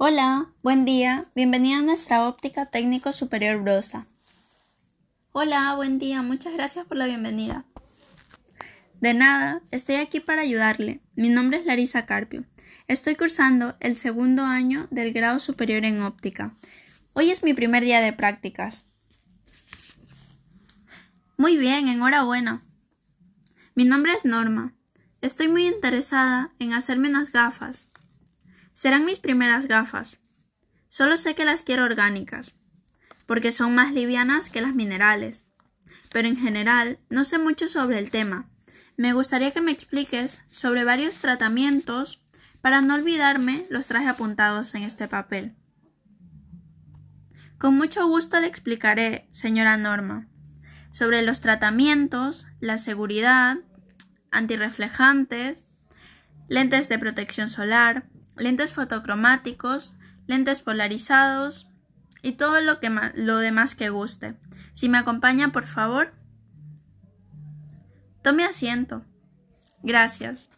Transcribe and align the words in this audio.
Hola, 0.00 0.52
buen 0.62 0.84
día, 0.84 1.24
bienvenida 1.34 1.78
a 1.78 1.82
nuestra 1.82 2.28
óptica 2.28 2.66
técnico 2.66 3.12
superior 3.12 3.60
Brosa. 3.60 4.06
Hola, 5.32 5.74
buen 5.74 5.98
día, 5.98 6.22
muchas 6.22 6.52
gracias 6.52 6.86
por 6.86 6.96
la 6.96 7.06
bienvenida. 7.06 7.64
De 9.00 9.12
nada, 9.12 9.60
estoy 9.72 9.96
aquí 9.96 10.20
para 10.20 10.42
ayudarle. 10.42 11.00
Mi 11.16 11.30
nombre 11.30 11.58
es 11.58 11.66
Larisa 11.66 12.06
Carpio. 12.06 12.44
Estoy 12.86 13.16
cursando 13.16 13.76
el 13.80 13.96
segundo 13.96 14.44
año 14.44 14.86
del 14.92 15.12
grado 15.12 15.40
superior 15.40 15.84
en 15.84 16.00
óptica. 16.02 16.54
Hoy 17.14 17.30
es 17.30 17.42
mi 17.42 17.52
primer 17.52 17.82
día 17.82 18.00
de 18.00 18.12
prácticas. 18.12 18.86
Muy 21.36 21.56
bien, 21.56 21.88
enhorabuena. 21.88 22.64
Mi 23.74 23.84
nombre 23.84 24.12
es 24.12 24.24
Norma. 24.24 24.76
Estoy 25.22 25.48
muy 25.48 25.66
interesada 25.66 26.52
en 26.60 26.72
hacerme 26.72 27.08
unas 27.08 27.32
gafas. 27.32 27.87
Serán 28.78 29.04
mis 29.04 29.18
primeras 29.18 29.66
gafas. 29.66 30.20
Solo 30.86 31.16
sé 31.16 31.34
que 31.34 31.44
las 31.44 31.64
quiero 31.64 31.82
orgánicas, 31.82 32.60
porque 33.26 33.50
son 33.50 33.74
más 33.74 33.92
livianas 33.92 34.50
que 34.50 34.60
las 34.60 34.76
minerales. 34.76 35.48
Pero 36.12 36.28
en 36.28 36.36
general 36.36 37.00
no 37.10 37.24
sé 37.24 37.40
mucho 37.40 37.66
sobre 37.66 37.98
el 37.98 38.12
tema. 38.12 38.48
Me 38.96 39.14
gustaría 39.14 39.50
que 39.50 39.62
me 39.62 39.72
expliques 39.72 40.42
sobre 40.48 40.84
varios 40.84 41.18
tratamientos 41.18 42.24
para 42.60 42.80
no 42.80 42.94
olvidarme 42.94 43.66
los 43.68 43.88
traje 43.88 44.06
apuntados 44.06 44.72
en 44.76 44.84
este 44.84 45.08
papel. 45.08 45.56
Con 47.58 47.74
mucho 47.74 48.06
gusto 48.06 48.38
le 48.38 48.46
explicaré, 48.46 49.26
señora 49.32 49.76
Norma, 49.76 50.28
sobre 50.92 51.22
los 51.22 51.40
tratamientos, 51.40 52.46
la 52.60 52.78
seguridad, 52.78 53.56
antirreflejantes, 54.30 55.64
lentes 56.46 56.88
de 56.88 57.00
protección 57.00 57.48
solar, 57.48 58.08
lentes 58.38 58.72
fotocromáticos, 58.72 59.94
lentes 60.26 60.60
polarizados 60.60 61.70
y 62.22 62.32
todo 62.32 62.60
lo, 62.60 62.80
que 62.80 62.90
demás 62.90 63.74
que 63.74 63.90
guste. 63.90 64.36
Si 64.72 64.88
me 64.88 64.98
acompaña, 64.98 65.52
por 65.52 65.66
favor. 65.66 66.12
Tome 68.22 68.44
asiento. 68.44 69.04
Gracias. 69.82 70.50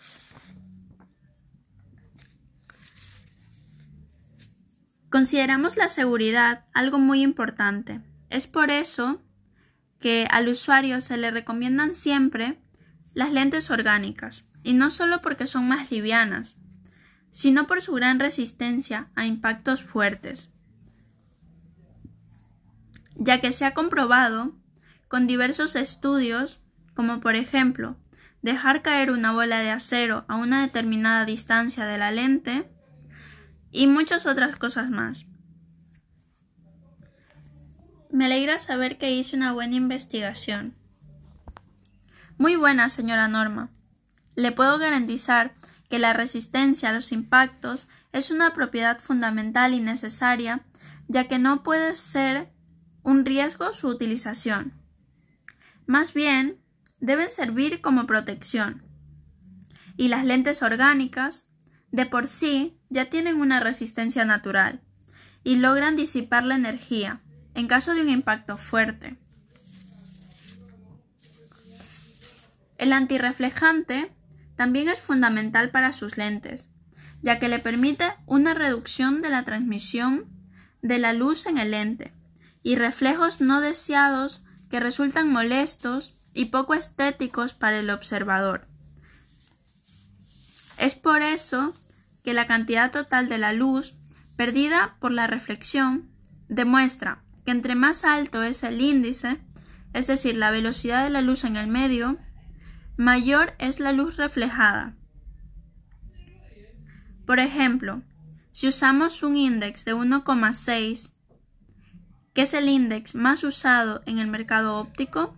Consideramos 5.11 5.77
la 5.77 5.89
seguridad 5.89 6.67
algo 6.73 6.99
muy 6.99 7.23
importante. 7.23 8.01
Es 8.29 8.47
por 8.47 8.71
eso 8.71 9.21
que 9.99 10.27
al 10.31 10.49
usuario 10.49 11.01
se 11.01 11.17
le 11.17 11.31
recomiendan 11.31 11.95
siempre 11.95 12.61
las 13.13 13.33
lentes 13.33 13.71
orgánicas, 13.71 14.49
y 14.63 14.75
no 14.75 14.91
solo 14.91 15.21
porque 15.21 15.47
son 15.47 15.69
más 15.69 15.91
livianas, 15.91 16.57
sino 17.31 17.67
por 17.67 17.83
su 17.83 17.93
gran 17.93 18.19
resistencia 18.19 19.11
a 19.15 19.27
impactos 19.27 19.85
fuertes, 19.85 20.51
ya 23.15 23.41
que 23.41 23.53
se 23.53 23.65
ha 23.65 23.75
comprobado 23.75 24.57
con 25.09 25.27
diversos 25.27 25.77
estudios, 25.77 26.63
como 26.95 27.21
por 27.21 27.35
ejemplo 27.35 27.97
dejar 28.43 28.83
caer 28.83 29.11
una 29.11 29.33
bola 29.33 29.59
de 29.59 29.71
acero 29.71 30.25
a 30.29 30.37
una 30.37 30.63
determinada 30.63 31.25
distancia 31.25 31.87
de 31.87 31.99
la 31.99 32.11
lente 32.11 32.71
y 33.71 33.87
muchas 33.87 34.27
otras 34.27 34.57
cosas 34.57 34.91
más. 34.91 35.27
Me 38.11 38.25
alegra 38.25 38.59
saber 38.59 38.99
que 38.99 39.13
hice 39.13 39.37
una 39.37 39.53
buena 39.53 39.77
investigación. 39.77 40.75
Muy 42.39 42.57
buena, 42.57 42.89
señora 42.89 43.29
Norma. 43.29 43.71
Le 44.35 44.51
puedo 44.51 44.79
garantizar 44.79 45.55
que 45.91 45.99
la 45.99 46.13
resistencia 46.13 46.89
a 46.89 46.93
los 46.93 47.11
impactos 47.11 47.89
es 48.13 48.31
una 48.31 48.55
propiedad 48.55 49.01
fundamental 49.01 49.75
y 49.75 49.81
necesaria, 49.81 50.65
ya 51.09 51.27
que 51.27 51.39
no 51.39 51.65
puede 51.65 51.95
ser 51.95 52.53
un 53.03 53.27
riesgo 53.27 53.73
su 53.73 53.89
utilización. 53.89 54.73
Más 55.87 56.15
bien, 56.15 56.63
deben 57.01 57.29
servir 57.29 57.81
como 57.81 58.07
protección. 58.07 58.85
Y 59.97 60.09
las 60.09 60.25
lentes 60.25 60.63
orgánicas, 60.63 61.49
de 61.91 62.07
por 62.07 62.29
sí, 62.29 62.79
ya 62.89 63.07
tienen 63.07 63.41
una 63.41 63.59
resistencia 63.59 64.25
natural 64.25 64.81
y 65.43 65.57
logran 65.57 65.97
disipar 65.97 66.45
la 66.45 66.55
energía 66.55 67.21
en 67.55 67.67
caso 67.67 67.95
de 67.95 68.03
un 68.03 68.11
impacto 68.11 68.57
fuerte. 68.57 69.19
El 72.79 72.93
antirreflejante 72.93 74.13
también 74.61 74.91
es 74.91 74.99
fundamental 74.99 75.71
para 75.71 75.91
sus 75.91 76.19
lentes, 76.19 76.69
ya 77.23 77.39
que 77.39 77.49
le 77.49 77.61
permite 77.61 78.05
una 78.27 78.53
reducción 78.53 79.23
de 79.23 79.31
la 79.31 79.43
transmisión 79.43 80.27
de 80.83 80.99
la 80.99 81.15
luz 81.15 81.47
en 81.47 81.57
el 81.57 81.71
lente 81.71 82.13
y 82.63 82.77
reflejos 82.77 83.41
no 83.41 83.63
deseados 83.63 84.43
que 84.69 84.79
resultan 84.79 85.33
molestos 85.33 86.15
y 86.35 86.45
poco 86.51 86.75
estéticos 86.75 87.55
para 87.55 87.79
el 87.79 87.89
observador. 87.89 88.69
Es 90.77 90.95
por 90.95 91.23
eso 91.23 91.75
que 92.23 92.35
la 92.35 92.47
cantidad 92.47 92.91
total 92.91 93.31
de 93.31 93.39
la 93.39 93.55
luz 93.55 93.95
perdida 94.37 94.99
por 95.01 95.11
la 95.11 95.27
reflexión 95.27 96.11
demuestra 96.51 97.25
que 97.47 97.53
entre 97.53 97.77
más 97.77 98.05
alto 98.05 98.43
es 98.43 98.63
el 98.63 98.83
índice, 98.83 99.41
es 99.95 100.07
decir, 100.07 100.37
la 100.37 100.51
velocidad 100.51 101.03
de 101.03 101.09
la 101.09 101.23
luz 101.23 101.45
en 101.45 101.57
el 101.57 101.67
medio, 101.67 102.19
mayor 103.01 103.55
es 103.59 103.81
la 103.81 103.93
luz 103.93 104.19
reflejada. 104.19 104.95
Por 107.25 107.41
ejemplo, 107.41 108.03
si 108.51 108.69
usamos 108.69 109.23
un 109.23 109.37
índice 109.37 109.89
de 109.89 109.97
1,6, 109.97 111.15
que 112.35 112.43
es 112.43 112.53
el 112.53 112.69
índice 112.69 113.17
más 113.17 113.43
usado 113.43 114.03
en 114.05 114.19
el 114.19 114.27
mercado 114.27 114.77
óptico, 114.77 115.35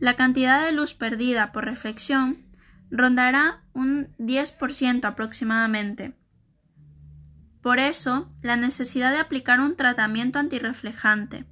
la 0.00 0.16
cantidad 0.16 0.64
de 0.66 0.72
luz 0.72 0.94
perdida 0.94 1.52
por 1.52 1.66
reflexión 1.66 2.44
rondará 2.90 3.62
un 3.74 4.08
10% 4.18 5.04
aproximadamente. 5.04 6.16
Por 7.60 7.78
eso, 7.78 8.26
la 8.42 8.56
necesidad 8.56 9.12
de 9.12 9.20
aplicar 9.20 9.60
un 9.60 9.76
tratamiento 9.76 10.40
antirreflejante 10.40 11.44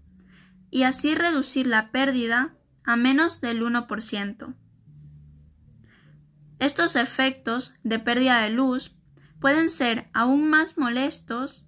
y 0.72 0.82
así 0.82 1.14
reducir 1.14 1.68
la 1.68 1.92
pérdida 1.92 2.56
a 2.82 2.96
menos 2.96 3.40
del 3.40 3.62
1%. 3.62 4.56
Estos 6.60 6.94
efectos 6.94 7.74
de 7.84 7.98
pérdida 7.98 8.42
de 8.42 8.50
luz 8.50 8.94
pueden 9.40 9.70
ser 9.70 10.10
aún 10.12 10.50
más 10.50 10.76
molestos 10.76 11.66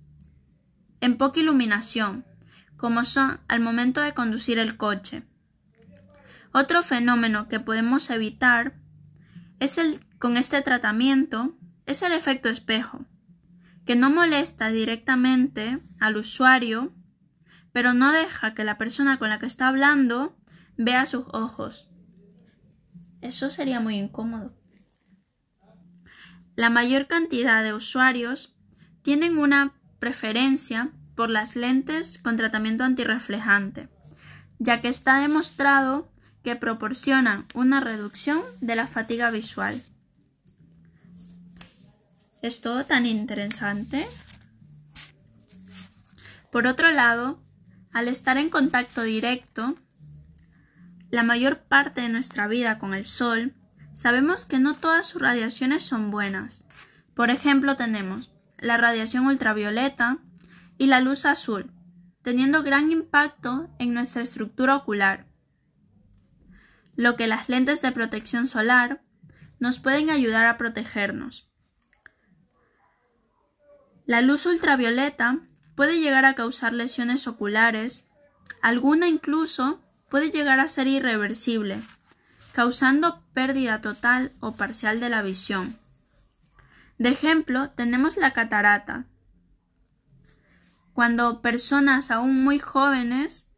en 1.00 1.16
poca 1.16 1.40
iluminación, 1.40 2.26
como 2.76 3.02
son 3.02 3.40
al 3.48 3.60
momento 3.60 4.02
de 4.02 4.12
conducir 4.12 4.58
el 4.58 4.76
coche. 4.76 5.22
Otro 6.52 6.82
fenómeno 6.82 7.48
que 7.48 7.58
podemos 7.58 8.10
evitar 8.10 8.78
es 9.60 9.78
el, 9.78 10.04
con 10.18 10.36
este 10.36 10.60
tratamiento 10.60 11.56
es 11.86 12.02
el 12.02 12.12
efecto 12.12 12.50
espejo, 12.50 13.06
que 13.86 13.96
no 13.96 14.10
molesta 14.10 14.68
directamente 14.68 15.80
al 16.00 16.18
usuario, 16.18 16.94
pero 17.72 17.94
no 17.94 18.12
deja 18.12 18.52
que 18.52 18.64
la 18.64 18.76
persona 18.76 19.18
con 19.18 19.30
la 19.30 19.38
que 19.38 19.46
está 19.46 19.68
hablando 19.68 20.36
vea 20.76 21.06
sus 21.06 21.24
ojos. 21.32 21.88
Eso 23.22 23.48
sería 23.48 23.80
muy 23.80 23.96
incómodo. 23.96 24.61
La 26.62 26.70
mayor 26.70 27.08
cantidad 27.08 27.64
de 27.64 27.74
usuarios 27.74 28.54
tienen 29.02 29.36
una 29.36 29.74
preferencia 29.98 30.92
por 31.16 31.28
las 31.28 31.56
lentes 31.56 32.18
con 32.22 32.36
tratamiento 32.36 32.84
antirreflejante, 32.84 33.88
ya 34.60 34.80
que 34.80 34.86
está 34.86 35.18
demostrado 35.18 36.08
que 36.44 36.54
proporcionan 36.54 37.46
una 37.54 37.80
reducción 37.80 38.40
de 38.60 38.76
la 38.76 38.86
fatiga 38.86 39.32
visual. 39.32 39.82
¿Es 42.42 42.60
todo 42.60 42.86
tan 42.86 43.06
interesante? 43.06 44.06
Por 46.52 46.68
otro 46.68 46.92
lado, 46.92 47.42
al 47.92 48.06
estar 48.06 48.38
en 48.38 48.50
contacto 48.50 49.02
directo, 49.02 49.74
la 51.10 51.24
mayor 51.24 51.58
parte 51.64 52.02
de 52.02 52.08
nuestra 52.08 52.46
vida 52.46 52.78
con 52.78 52.94
el 52.94 53.04
sol 53.04 53.52
Sabemos 53.92 54.46
que 54.46 54.58
no 54.58 54.74
todas 54.74 55.06
sus 55.06 55.20
radiaciones 55.20 55.82
son 55.82 56.10
buenas. 56.10 56.64
Por 57.14 57.30
ejemplo, 57.30 57.76
tenemos 57.76 58.30
la 58.58 58.78
radiación 58.78 59.26
ultravioleta 59.26 60.18
y 60.78 60.86
la 60.86 61.00
luz 61.00 61.26
azul, 61.26 61.70
teniendo 62.22 62.62
gran 62.62 62.90
impacto 62.90 63.70
en 63.78 63.92
nuestra 63.92 64.22
estructura 64.22 64.76
ocular. 64.76 65.26
Lo 66.96 67.16
que 67.16 67.26
las 67.26 67.48
lentes 67.48 67.82
de 67.82 67.92
protección 67.92 68.46
solar 68.46 69.02
nos 69.58 69.78
pueden 69.78 70.08
ayudar 70.08 70.46
a 70.46 70.56
protegernos. 70.56 71.50
La 74.06 74.22
luz 74.22 74.46
ultravioleta 74.46 75.40
puede 75.74 76.00
llegar 76.00 76.24
a 76.24 76.34
causar 76.34 76.72
lesiones 76.72 77.26
oculares, 77.26 78.08
alguna 78.62 79.08
incluso 79.08 79.82
puede 80.08 80.30
llegar 80.30 80.60
a 80.60 80.68
ser 80.68 80.86
irreversible 80.86 81.78
causando 82.52 83.24
pérdida 83.32 83.80
total 83.80 84.32
o 84.40 84.52
parcial 84.52 85.00
de 85.00 85.08
la 85.08 85.22
visión. 85.22 85.78
De 86.98 87.08
ejemplo, 87.08 87.70
tenemos 87.70 88.16
la 88.16 88.32
catarata. 88.32 89.06
cuando 90.92 91.40
personas 91.40 92.10
aún 92.10 92.44
muy 92.44 92.58
jóvenes 92.58 93.48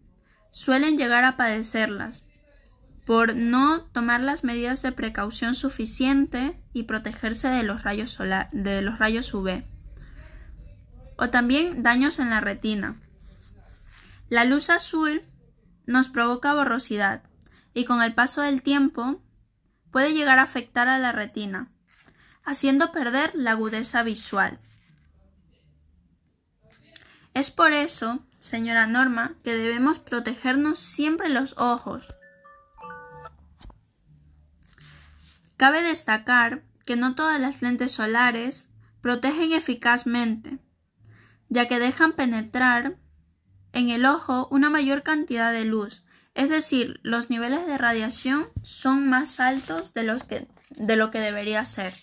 suelen 0.52 0.96
llegar 0.96 1.24
a 1.24 1.36
padecerlas 1.36 2.24
por 3.04 3.34
no 3.34 3.80
tomar 3.80 4.20
las 4.20 4.44
medidas 4.44 4.82
de 4.82 4.92
precaución 4.92 5.54
suficiente 5.54 6.62
y 6.72 6.84
protegerse 6.84 7.48
de 7.48 7.64
los 7.64 7.82
rayos, 7.82 8.12
solar, 8.12 8.48
de 8.52 8.80
los 8.82 9.00
rayos 9.00 9.34
UV. 9.34 9.64
O 11.16 11.28
también 11.28 11.82
daños 11.82 12.20
en 12.20 12.30
la 12.30 12.40
retina. 12.40 12.96
La 14.30 14.44
luz 14.44 14.70
azul 14.70 15.22
nos 15.86 16.08
provoca 16.08 16.54
borrosidad 16.54 17.24
y 17.74 17.84
con 17.84 18.00
el 18.02 18.14
paso 18.14 18.40
del 18.40 18.62
tiempo 18.62 19.20
puede 19.90 20.14
llegar 20.14 20.38
a 20.38 20.42
afectar 20.42 20.88
a 20.88 20.98
la 20.98 21.12
retina, 21.12 21.68
haciendo 22.44 22.92
perder 22.92 23.32
la 23.34 23.50
agudeza 23.50 24.02
visual. 24.02 24.58
Es 27.34 27.50
por 27.50 27.72
eso, 27.72 28.24
señora 28.38 28.86
Norma, 28.86 29.34
que 29.42 29.54
debemos 29.54 29.98
protegernos 29.98 30.78
siempre 30.78 31.28
los 31.28 31.54
ojos. 31.58 32.14
Cabe 35.56 35.82
destacar 35.82 36.62
que 36.84 36.96
no 36.96 37.14
todas 37.14 37.40
las 37.40 37.62
lentes 37.62 37.92
solares 37.92 38.68
protegen 39.00 39.52
eficazmente, 39.52 40.58
ya 41.48 41.66
que 41.68 41.78
dejan 41.78 42.12
penetrar 42.12 42.98
en 43.72 43.90
el 43.90 44.06
ojo 44.06 44.46
una 44.50 44.70
mayor 44.70 45.02
cantidad 45.02 45.52
de 45.52 45.64
luz, 45.64 46.03
es 46.34 46.48
decir, 46.48 47.00
los 47.02 47.30
niveles 47.30 47.66
de 47.66 47.78
radiación 47.78 48.46
son 48.62 49.08
más 49.08 49.38
altos 49.38 49.94
de, 49.94 50.02
los 50.02 50.24
que, 50.24 50.48
de 50.70 50.96
lo 50.96 51.10
que 51.10 51.20
debería 51.20 51.64
ser. 51.64 51.94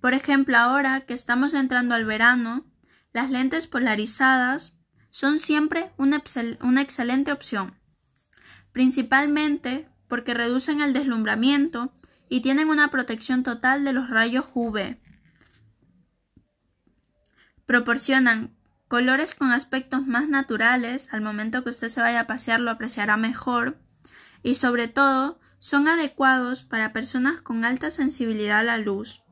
Por 0.00 0.14
ejemplo, 0.14 0.56
ahora 0.56 1.00
que 1.00 1.14
estamos 1.14 1.54
entrando 1.54 1.96
al 1.96 2.04
verano, 2.04 2.64
las 3.12 3.30
lentes 3.30 3.66
polarizadas 3.66 4.78
son 5.10 5.40
siempre 5.40 5.90
una, 5.96 6.22
una 6.60 6.82
excelente 6.82 7.32
opción, 7.32 7.76
principalmente 8.70 9.88
porque 10.06 10.34
reducen 10.34 10.80
el 10.80 10.92
deslumbramiento 10.92 11.92
y 12.28 12.42
tienen 12.42 12.68
una 12.68 12.90
protección 12.90 13.42
total 13.42 13.84
de 13.84 13.92
los 13.92 14.08
rayos 14.08 14.44
UV. 14.54 14.98
Proporcionan 17.64 18.55
colores 18.88 19.34
con 19.34 19.50
aspectos 19.50 20.06
más 20.06 20.28
naturales, 20.28 21.08
al 21.12 21.20
momento 21.20 21.64
que 21.64 21.70
usted 21.70 21.88
se 21.88 22.00
vaya 22.00 22.20
a 22.20 22.26
pasear 22.26 22.60
lo 22.60 22.70
apreciará 22.70 23.16
mejor, 23.16 23.80
y 24.42 24.54
sobre 24.54 24.88
todo 24.88 25.40
son 25.58 25.88
adecuados 25.88 26.62
para 26.62 26.92
personas 26.92 27.40
con 27.40 27.64
alta 27.64 27.90
sensibilidad 27.90 28.60
a 28.60 28.64
la 28.64 28.78
luz. 28.78 29.22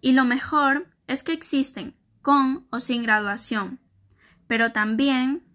Y 0.00 0.12
lo 0.12 0.24
mejor 0.24 0.86
es 1.06 1.22
que 1.22 1.32
existen 1.32 1.96
con 2.22 2.66
o 2.70 2.80
sin 2.80 3.02
graduación, 3.02 3.80
pero 4.46 4.72
también 4.72 5.46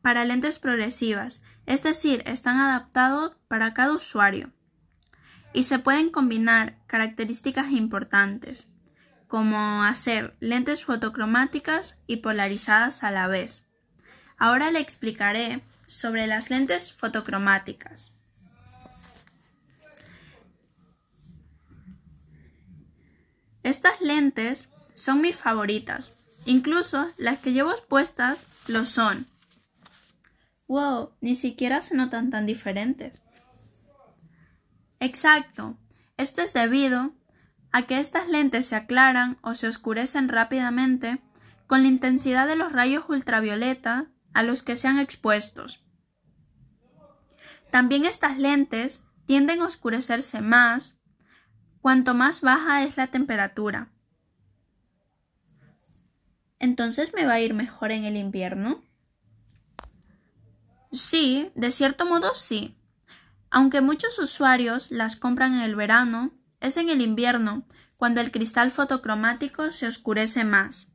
para 0.00 0.24
lentes 0.24 0.58
progresivas, 0.58 1.42
es 1.66 1.82
decir, 1.82 2.22
están 2.26 2.58
adaptados 2.58 3.36
para 3.48 3.72
cada 3.72 3.94
usuario. 3.94 4.52
Y 5.52 5.62
se 5.62 5.78
pueden 5.78 6.10
combinar 6.10 6.78
características 6.86 7.70
importantes, 7.70 8.73
como 9.34 9.82
hacer 9.82 10.36
lentes 10.38 10.84
fotocromáticas 10.84 11.98
y 12.06 12.18
polarizadas 12.18 13.02
a 13.02 13.10
la 13.10 13.26
vez. 13.26 13.72
Ahora 14.36 14.70
le 14.70 14.78
explicaré 14.78 15.60
sobre 15.88 16.28
las 16.28 16.50
lentes 16.50 16.92
fotocromáticas. 16.92 18.14
Estas 23.64 24.00
lentes 24.00 24.68
son 24.94 25.20
mis 25.20 25.34
favoritas. 25.34 26.12
Incluso 26.44 27.10
las 27.16 27.40
que 27.40 27.52
llevo 27.52 27.74
puestas 27.88 28.46
lo 28.68 28.84
son. 28.84 29.26
Wow, 30.68 31.10
ni 31.20 31.34
siquiera 31.34 31.82
se 31.82 31.96
notan 31.96 32.30
tan 32.30 32.46
diferentes. 32.46 33.20
Exacto. 35.00 35.76
Esto 36.16 36.40
es 36.40 36.52
debido 36.52 37.12
a 37.74 37.82
que 37.82 37.98
estas 37.98 38.28
lentes 38.28 38.68
se 38.68 38.76
aclaran 38.76 39.36
o 39.42 39.54
se 39.54 39.66
oscurecen 39.66 40.28
rápidamente 40.28 41.20
con 41.66 41.82
la 41.82 41.88
intensidad 41.88 42.46
de 42.46 42.54
los 42.54 42.70
rayos 42.70 43.06
ultravioleta 43.08 44.06
a 44.32 44.44
los 44.44 44.62
que 44.62 44.76
sean 44.76 45.00
expuestos. 45.00 45.84
También 47.72 48.04
estas 48.04 48.38
lentes 48.38 49.02
tienden 49.26 49.60
a 49.60 49.66
oscurecerse 49.66 50.40
más 50.40 51.00
cuanto 51.80 52.14
más 52.14 52.42
baja 52.42 52.84
es 52.84 52.96
la 52.96 53.08
temperatura. 53.08 53.90
Entonces 56.60 57.12
me 57.12 57.26
va 57.26 57.32
a 57.32 57.40
ir 57.40 57.54
mejor 57.54 57.90
en 57.90 58.04
el 58.04 58.16
invierno. 58.16 58.84
Sí, 60.92 61.50
de 61.56 61.72
cierto 61.72 62.06
modo 62.06 62.36
sí. 62.36 62.78
Aunque 63.50 63.80
muchos 63.80 64.16
usuarios 64.20 64.92
las 64.92 65.16
compran 65.16 65.54
en 65.54 65.62
el 65.62 65.74
verano, 65.74 66.30
es 66.64 66.76
en 66.76 66.88
el 66.88 67.00
invierno 67.00 67.66
cuando 67.96 68.20
el 68.20 68.30
cristal 68.30 68.70
fotocromático 68.70 69.70
se 69.70 69.86
oscurece 69.86 70.44
más. 70.44 70.92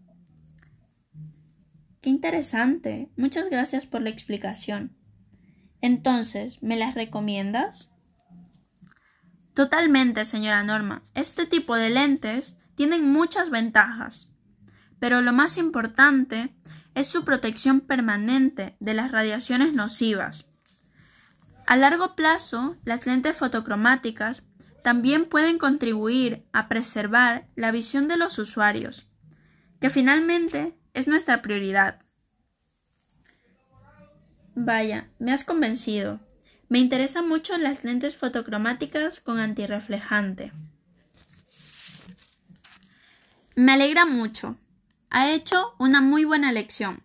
Qué 2.01 2.09
interesante. 2.09 3.11
Muchas 3.17 3.49
gracias 3.49 3.85
por 3.85 4.01
la 4.01 4.09
explicación. 4.09 4.97
Entonces, 5.81 6.61
¿me 6.61 6.77
las 6.77 6.95
recomiendas? 6.95 7.91
Totalmente, 9.53 10.25
señora 10.25 10.63
Norma. 10.63 11.03
Este 11.13 11.45
tipo 11.45 11.75
de 11.75 11.89
lentes 11.89 12.57
tienen 12.75 13.11
muchas 13.11 13.49
ventajas, 13.49 14.31
pero 14.99 15.21
lo 15.21 15.33
más 15.33 15.57
importante 15.57 16.55
es 16.95 17.07
su 17.07 17.25
protección 17.25 17.81
permanente 17.81 18.77
de 18.79 18.93
las 18.93 19.11
radiaciones 19.11 19.73
nocivas. 19.73 20.45
A 21.67 21.75
largo 21.75 22.15
plazo, 22.15 22.77
las 22.83 23.05
lentes 23.05 23.37
fotocromáticas 23.37 24.43
también 24.83 25.25
pueden 25.25 25.57
contribuir 25.57 26.45
a 26.53 26.67
preservar 26.67 27.47
la 27.55 27.71
visión 27.71 28.07
de 28.07 28.17
los 28.17 28.37
usuarios, 28.39 29.07
que 29.79 29.89
finalmente 29.89 30.77
es 30.93 31.07
nuestra 31.07 31.41
prioridad. 31.41 32.01
Vaya, 34.55 35.09
me 35.19 35.31
has 35.31 35.43
convencido. 35.43 36.19
Me 36.67 36.79
interesan 36.79 37.27
mucho 37.27 37.57
las 37.57 37.83
lentes 37.83 38.15
fotocromáticas 38.15 39.19
con 39.19 39.39
antirreflejante. 39.39 40.51
Me 43.55 43.73
alegra 43.73 44.05
mucho. 44.05 44.57
Ha 45.09 45.31
hecho 45.31 45.75
una 45.79 46.01
muy 46.01 46.25
buena 46.25 46.49
elección. 46.49 47.01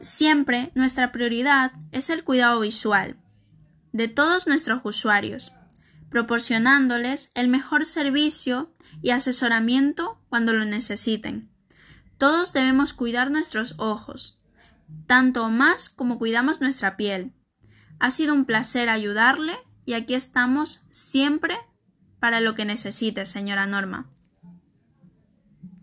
Siempre 0.00 0.70
nuestra 0.74 1.12
prioridad 1.12 1.72
es 1.92 2.10
el 2.10 2.24
cuidado 2.24 2.60
visual 2.60 3.16
de 3.94 4.08
todos 4.08 4.48
nuestros 4.48 4.80
usuarios, 4.82 5.52
proporcionándoles 6.10 7.30
el 7.34 7.46
mejor 7.46 7.86
servicio 7.86 8.74
y 9.00 9.10
asesoramiento 9.10 10.20
cuando 10.28 10.52
lo 10.52 10.64
necesiten. 10.64 11.48
Todos 12.18 12.52
debemos 12.52 12.92
cuidar 12.92 13.30
nuestros 13.30 13.76
ojos, 13.78 14.40
tanto 15.06 15.48
más 15.48 15.90
como 15.90 16.18
cuidamos 16.18 16.60
nuestra 16.60 16.96
piel. 16.96 17.34
Ha 18.00 18.10
sido 18.10 18.34
un 18.34 18.46
placer 18.46 18.88
ayudarle 18.88 19.54
y 19.86 19.94
aquí 19.94 20.14
estamos 20.14 20.82
siempre 20.90 21.54
para 22.18 22.40
lo 22.40 22.56
que 22.56 22.64
necesite, 22.64 23.26
señora 23.26 23.66
Norma. 23.66 24.10